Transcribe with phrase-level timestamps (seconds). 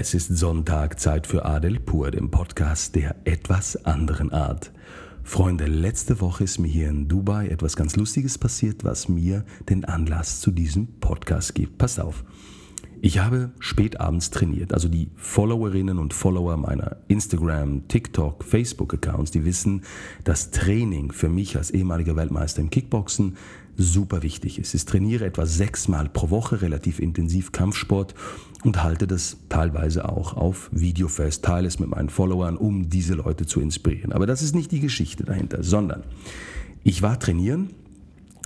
[0.00, 4.70] Es ist Sonntag, Zeit für Adel Pur, dem Podcast der etwas anderen Art.
[5.24, 9.84] Freunde, letzte Woche ist mir hier in Dubai etwas ganz Lustiges passiert, was mir den
[9.84, 11.78] Anlass zu diesem Podcast gibt.
[11.78, 12.24] Passt auf.
[13.00, 14.72] Ich habe spät abends trainiert.
[14.72, 19.82] Also die Followerinnen und Follower meiner Instagram, TikTok, Facebook-Accounts, die wissen,
[20.22, 23.36] dass Training für mich als ehemaliger Weltmeister im Kickboxen
[23.78, 24.74] super wichtig ist.
[24.74, 28.14] Ich trainiere etwa sechsmal pro Woche relativ intensiv Kampfsport
[28.64, 33.14] und halte das teilweise auch auf Video fest, teile es mit meinen Followern, um diese
[33.14, 34.12] Leute zu inspirieren.
[34.12, 36.02] Aber das ist nicht die Geschichte dahinter, sondern
[36.82, 37.70] ich war trainieren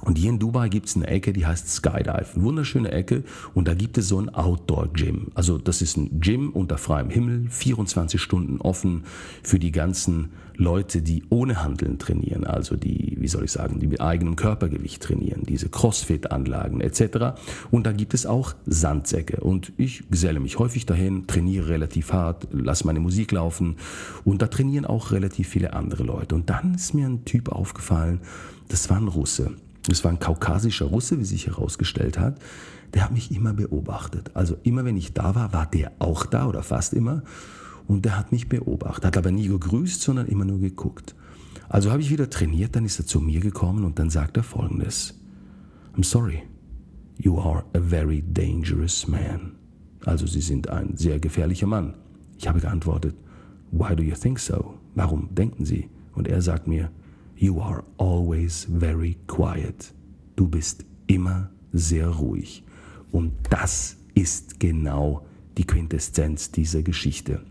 [0.04, 2.26] und hier in Dubai gibt es eine Ecke, die heißt Skydive.
[2.34, 3.22] Wunderschöne Ecke.
[3.54, 5.28] Und da gibt es so ein Outdoor-Gym.
[5.34, 9.04] Also das ist ein Gym unter freiem Himmel, 24 Stunden offen
[9.44, 12.44] für die ganzen Leute, die ohne Handeln trainieren.
[12.44, 15.44] Also die, wie soll ich sagen, die mit eigenem Körpergewicht trainieren.
[15.48, 17.40] Diese Crossfit-Anlagen etc.
[17.70, 19.40] Und da gibt es auch Sandsäcke.
[19.40, 23.76] Und ich geselle mich häufig dahin, trainiere relativ hart, lasse meine Musik laufen.
[24.24, 26.34] Und da trainieren auch relativ viele andere Leute.
[26.34, 28.20] Und dann ist mir ein Typ aufgefallen,
[28.68, 29.52] das war ein Russe.
[29.90, 32.38] Es war ein kaukasischer Russe, wie sich herausgestellt hat.
[32.94, 34.30] Der hat mich immer beobachtet.
[34.34, 37.22] Also immer wenn ich da war, war der auch da oder fast immer.
[37.88, 39.04] Und der hat mich beobachtet.
[39.04, 41.14] Hat aber nie gegrüßt, sondern immer nur geguckt.
[41.68, 44.42] Also habe ich wieder trainiert, dann ist er zu mir gekommen und dann sagt er
[44.42, 45.14] folgendes.
[45.96, 46.42] I'm sorry,
[47.18, 49.52] you are a very dangerous man.
[50.04, 51.94] Also Sie sind ein sehr gefährlicher Mann.
[52.38, 53.14] Ich habe geantwortet,
[53.70, 54.74] why do you think so?
[54.94, 55.88] Warum denken Sie?
[56.14, 56.90] Und er sagt mir,
[57.36, 59.92] You are always very quiet.
[60.36, 62.62] Du bist immer sehr ruhig.
[63.10, 65.26] Und das ist genau
[65.58, 67.42] die Quintessenz dieser Geschichte.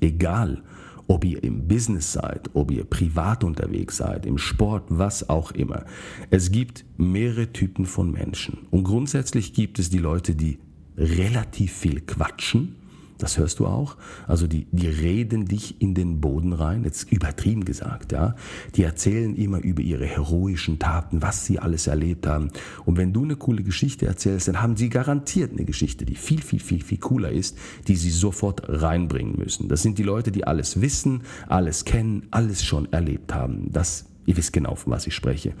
[0.00, 0.62] Egal,
[1.06, 5.84] ob ihr im Business seid, ob ihr privat unterwegs seid, im Sport, was auch immer.
[6.30, 8.66] Es gibt mehrere Typen von Menschen.
[8.70, 10.58] Und grundsätzlich gibt es die Leute, die
[10.96, 12.76] relativ viel quatschen
[13.18, 13.96] das hörst du auch.
[14.26, 18.34] Also die, die reden dich in den Boden rein, jetzt übertrieben gesagt, ja.
[18.74, 22.50] Die erzählen immer über ihre heroischen Taten, was sie alles erlebt haben.
[22.84, 26.42] Und wenn du eine coole Geschichte erzählst, dann haben sie garantiert eine Geschichte, die viel,
[26.42, 27.56] viel, viel, viel cooler ist,
[27.86, 29.68] die sie sofort reinbringen müssen.
[29.68, 33.70] Das sind die Leute, die alles wissen, alles kennen, alles schon erlebt haben.
[33.70, 35.54] Das, ihr wisst genau, von was ich spreche.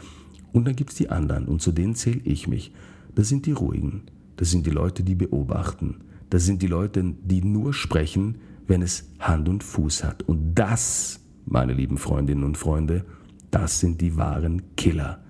[0.52, 2.72] Und dann gibt es die anderen, und zu denen zähle ich mich.
[3.14, 4.02] Das sind die Ruhigen.
[4.36, 9.10] Das sind die Leute, die beobachten das sind die Leute, die nur sprechen, wenn es
[9.18, 10.22] Hand und Fuß hat.
[10.22, 13.04] Und das, meine lieben Freundinnen und Freunde,
[13.50, 15.22] das sind die wahren Killer.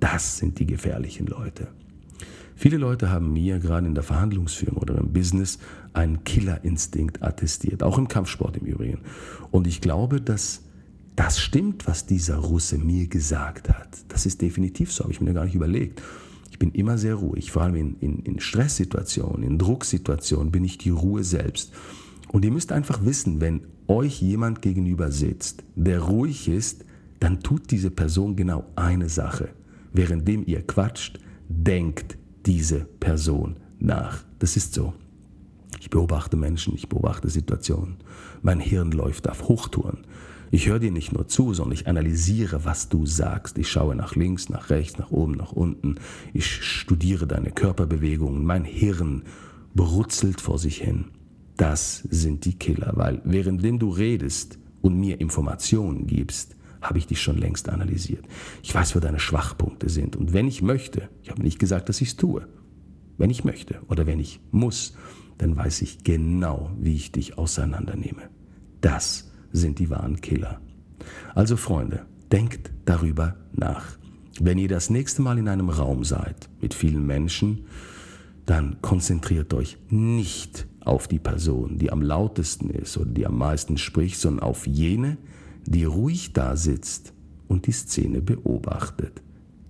[0.00, 1.68] Das sind die gefährlichen Leute.
[2.56, 5.58] Viele Leute haben mir gerade in der Verhandlungsführung oder im Business
[5.92, 9.00] einen Killerinstinkt attestiert, auch im Kampfsport im Übrigen.
[9.50, 10.62] Und ich glaube, dass
[11.16, 13.88] das stimmt, was dieser Russe mir gesagt hat.
[14.08, 16.02] Das ist definitiv so, habe ich mir gar nicht überlegt
[16.60, 20.90] bin immer sehr ruhig, vor allem in, in, in Stresssituationen, in Drucksituationen bin ich die
[20.90, 21.72] Ruhe selbst.
[22.28, 26.84] Und ihr müsst einfach wissen, wenn euch jemand gegenüber sitzt, der ruhig ist,
[27.18, 29.48] dann tut diese Person genau eine Sache.
[29.92, 31.18] Währenddem ihr quatscht,
[31.48, 32.16] denkt
[32.46, 34.22] diese Person nach.
[34.38, 34.92] Das ist so.
[35.80, 37.96] Ich beobachte Menschen, ich beobachte Situationen.
[38.42, 40.06] Mein Hirn läuft auf Hochtouren.
[40.52, 43.56] Ich höre dir nicht nur zu, sondern ich analysiere, was du sagst.
[43.56, 45.96] Ich schaue nach links, nach rechts, nach oben, nach unten.
[46.34, 48.44] Ich studiere deine Körperbewegungen.
[48.44, 49.22] Mein Hirn
[49.74, 51.06] brutzelt vor sich hin.
[51.56, 57.22] Das sind die Killer, weil währenddem du redest und mir Informationen gibst, habe ich dich
[57.22, 58.26] schon längst analysiert.
[58.62, 60.16] Ich weiß, wo deine Schwachpunkte sind.
[60.16, 62.46] Und wenn ich möchte, ich habe nicht gesagt, dass ich es tue,
[63.20, 64.94] wenn ich möchte oder wenn ich muss,
[65.36, 68.30] dann weiß ich genau, wie ich dich auseinandernehme.
[68.80, 70.58] Das sind die wahren Killer.
[71.34, 73.98] Also Freunde, denkt darüber nach.
[74.40, 77.66] Wenn ihr das nächste Mal in einem Raum seid mit vielen Menschen,
[78.46, 83.76] dann konzentriert euch nicht auf die Person, die am lautesten ist oder die am meisten
[83.76, 85.18] spricht, sondern auf jene,
[85.66, 87.12] die ruhig da sitzt
[87.48, 89.20] und die Szene beobachtet.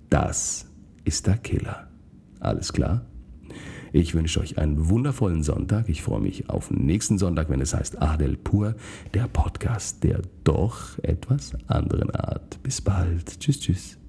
[0.09, 0.67] Das
[1.05, 1.89] ist der Killer.
[2.39, 3.10] Alles klar?
[3.93, 5.89] Ich wünsche euch einen wundervollen Sonntag.
[5.89, 8.75] Ich freue mich auf nächsten Sonntag, wenn es heißt Adel Pur,
[9.15, 12.63] der Podcast der doch etwas anderen Art.
[12.63, 13.41] Bis bald.
[13.41, 14.00] Tschüss, tschüss.